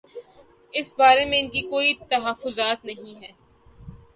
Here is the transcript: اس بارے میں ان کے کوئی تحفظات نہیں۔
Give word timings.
اس 0.73 0.87
بارے 0.97 1.25
میں 1.25 1.39
ان 1.39 1.49
کے 1.49 1.61
کوئی 1.69 1.93
تحفظات 2.09 2.85
نہیں۔ 2.85 3.31